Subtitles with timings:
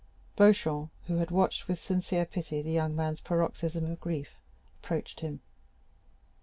[0.35, 4.31] Beauchamp, who had watched with sincere pity the young man's paroxysm of grief,
[4.81, 5.41] approached him.